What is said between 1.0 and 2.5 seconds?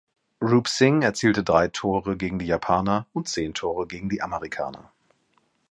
erzielte drei Tore gegen die